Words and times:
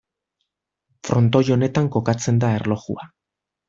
Frontoi 1.09 1.43
honetan 1.59 1.93
kokatzen 1.99 2.43
da 2.47 2.53
erlojua. 2.59 3.11